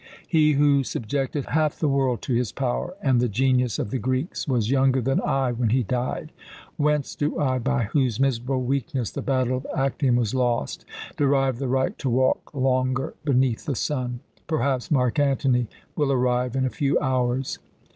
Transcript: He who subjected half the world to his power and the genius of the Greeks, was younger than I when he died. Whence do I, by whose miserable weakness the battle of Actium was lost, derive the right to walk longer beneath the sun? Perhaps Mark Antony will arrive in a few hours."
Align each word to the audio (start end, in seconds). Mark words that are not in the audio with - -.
He 0.27 0.53
who 0.53 0.83
subjected 0.83 1.45
half 1.49 1.77
the 1.79 1.87
world 1.87 2.23
to 2.23 2.33
his 2.33 2.51
power 2.51 2.95
and 3.03 3.21
the 3.21 3.29
genius 3.29 3.77
of 3.77 3.91
the 3.91 3.99
Greeks, 3.99 4.47
was 4.47 4.71
younger 4.71 4.99
than 4.99 5.21
I 5.21 5.51
when 5.51 5.69
he 5.69 5.83
died. 5.83 6.31
Whence 6.75 7.13
do 7.13 7.37
I, 7.39 7.59
by 7.59 7.83
whose 7.83 8.19
miserable 8.19 8.63
weakness 8.63 9.11
the 9.11 9.21
battle 9.21 9.57
of 9.57 9.67
Actium 9.77 10.15
was 10.15 10.33
lost, 10.33 10.85
derive 11.17 11.59
the 11.59 11.67
right 11.67 11.95
to 11.99 12.09
walk 12.09 12.51
longer 12.51 13.13
beneath 13.23 13.65
the 13.67 13.75
sun? 13.75 14.21
Perhaps 14.47 14.89
Mark 14.89 15.19
Antony 15.19 15.67
will 15.95 16.11
arrive 16.11 16.55
in 16.55 16.65
a 16.65 16.71
few 16.71 16.99
hours." 16.99 17.59